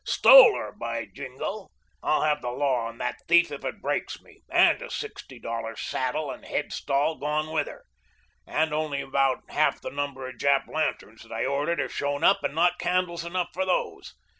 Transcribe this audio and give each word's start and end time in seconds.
STOLE 0.03 0.55
her, 0.55 0.71
by 0.71 1.05
jingo. 1.13 1.67
I'll 2.01 2.23
have 2.23 2.41
the 2.41 2.49
law 2.49 2.87
on 2.87 2.97
that 2.97 3.19
thief 3.27 3.51
if 3.51 3.63
it 3.63 3.83
breaks 3.83 4.19
me 4.19 4.41
and 4.49 4.81
a 4.81 4.89
sixty 4.89 5.37
dollar 5.37 5.75
saddle 5.75 6.31
'n' 6.31 6.41
head 6.41 6.73
stall 6.73 7.13
gone 7.19 7.51
with 7.51 7.67
her; 7.67 7.85
and 8.47 8.73
only 8.73 9.01
about 9.01 9.43
half 9.49 9.79
the 9.79 9.91
number 9.91 10.27
of 10.27 10.37
Jap 10.37 10.65
lanterns 10.67 11.21
that 11.21 11.31
I 11.31 11.45
ordered 11.45 11.77
have 11.77 11.93
shown 11.93 12.23
up 12.23 12.43
and 12.43 12.55
not 12.55 12.79
candles 12.79 13.23
enough 13.23 13.49
for 13.53 13.63
those. 13.63 14.15